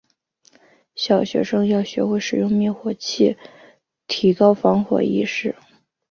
[0.95, 3.37] 小学生要学会使用灭火器，
[4.07, 5.55] 提高防火意识。